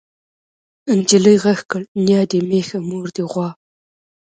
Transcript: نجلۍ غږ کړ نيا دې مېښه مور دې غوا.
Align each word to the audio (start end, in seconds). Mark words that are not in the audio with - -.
نجلۍ 0.97 1.35
غږ 1.43 1.59
کړ 1.69 1.81
نيا 2.05 2.21
دې 2.31 2.39
مېښه 2.49 2.79
مور 2.87 3.07
دې 3.15 3.23
غوا. 3.31 3.49